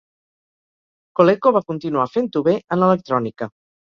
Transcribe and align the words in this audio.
Coleco 1.19 1.51
va 1.59 1.61
continuar 1.67 2.07
fent-ho 2.15 2.43
bé 2.49 2.57
en 2.77 2.87
electrònica. 2.89 3.51